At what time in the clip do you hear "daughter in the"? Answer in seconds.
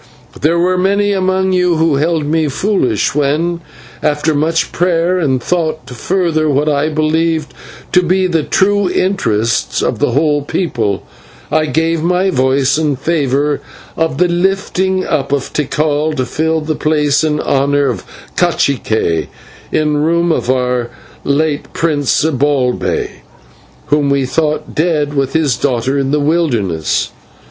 25.57-26.19